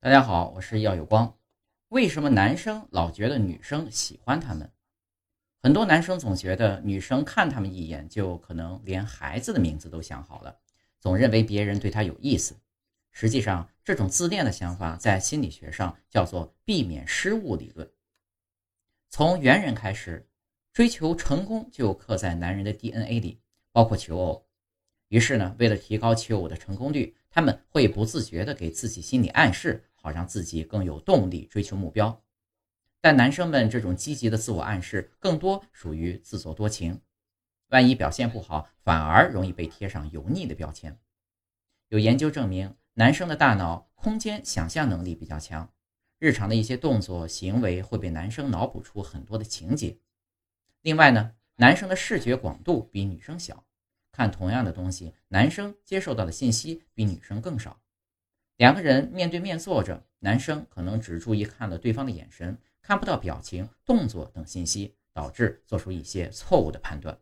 [0.00, 1.36] 大家好，我是耀有光。
[1.88, 4.70] 为什么男生老觉得女生喜欢他们？
[5.60, 10.56] 很多男生总觉得女生看他们一眼就可能连孩子的名字都想好了，
[11.00, 12.54] 总认为别人对他有意思。
[13.10, 17.90] 实际上，这种自恋的想法在心理学上叫做避免失误理论。
[19.08, 20.28] 从猿人开始，
[20.72, 23.40] 追求成功就刻在男人的 DNA 里，
[23.72, 24.46] 包括求偶。
[25.08, 29.82] 于是呢，为了提高求偶的成功率，他们会不自觉地给自己心理暗示。
[30.00, 32.22] 好让自己更有动力追求目标，
[33.00, 37.00] 但男生们这种积极的自我暗示更多属于自作多情，
[37.68, 40.98] 万一表现不好，反而容易被贴上油腻的标签。
[41.88, 45.72] 有研究证明，男生的大脑空间想象能力比较强，
[46.18, 49.98] 日常的一些动作行为会被男生脑补出很多的情节。
[50.82, 53.64] 另外呢，男生的视觉广度比女生小，
[54.12, 57.80] 看同样的东西，男生接受到的信息比女生更少。
[58.58, 67.16] 两个人面对面坐着，男生可能只注意看了对方的眼神，看不到表情、动作等信息，导致做出一些错误的判断。